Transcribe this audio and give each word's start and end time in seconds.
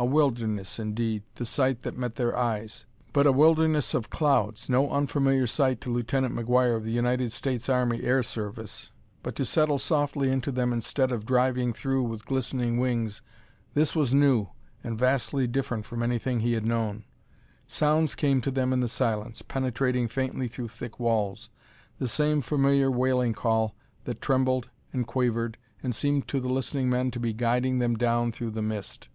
A 0.00 0.04
wilderness, 0.04 0.78
indeed, 0.78 1.24
the 1.34 1.44
sight 1.44 1.82
that 1.82 1.98
met 1.98 2.14
their 2.14 2.36
eyes, 2.36 2.86
but 3.12 3.26
a 3.26 3.32
wilderness 3.32 3.94
of 3.94 4.10
clouds 4.10 4.68
no 4.70 4.88
unfamiliar 4.92 5.48
sight 5.48 5.80
to 5.80 5.90
Lieutenant 5.90 6.36
McGuire 6.36 6.76
of 6.76 6.84
the 6.84 6.92
United 6.92 7.32
States 7.32 7.68
Army 7.68 8.04
air 8.04 8.22
service. 8.22 8.92
But 9.24 9.34
to 9.34 9.44
settle 9.44 9.80
softly 9.80 10.30
into 10.30 10.52
them 10.52 10.72
instead 10.72 11.10
of 11.10 11.26
driving 11.26 11.72
through 11.72 12.04
with 12.04 12.26
glistening 12.26 12.78
wings 12.78 13.22
this 13.74 13.96
was 13.96 14.14
new 14.14 14.50
and 14.84 14.96
vastly 14.96 15.48
different 15.48 15.84
from 15.84 16.04
anything 16.04 16.38
he 16.38 16.52
had 16.52 16.64
known. 16.64 17.02
Sounds 17.66 18.14
came 18.14 18.40
to 18.42 18.52
them 18.52 18.72
in 18.72 18.78
the 18.78 18.86
silence, 18.86 19.42
penetrating 19.42 20.06
faintly 20.06 20.46
through 20.46 20.68
thick 20.68 21.00
walls 21.00 21.50
the 21.98 22.06
same 22.06 22.40
familiar 22.40 22.88
wailing 22.88 23.32
call 23.32 23.74
that 24.04 24.20
trembled 24.20 24.70
and 24.92 25.08
quavered 25.08 25.58
and 25.82 25.92
seemed 25.92 26.28
to 26.28 26.38
the 26.38 26.48
listening 26.48 26.88
men 26.88 27.10
to 27.10 27.18
be 27.18 27.32
guiding 27.32 27.80
them 27.80 27.96
down 27.96 28.30
through 28.30 28.50
the 28.52 28.62
mist. 28.62 29.08